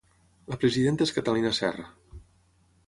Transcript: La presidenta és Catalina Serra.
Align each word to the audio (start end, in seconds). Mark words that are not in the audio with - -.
La 0.53 0.57
presidenta 0.63 1.07
és 1.09 1.13
Catalina 1.19 1.53
Serra. 1.61 1.89